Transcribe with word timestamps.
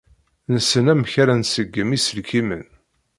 Nessen 0.53 0.85
amek 0.93 1.13
ara 1.21 1.33
nṣeggem 1.41 1.89
iselkimen. 1.97 2.65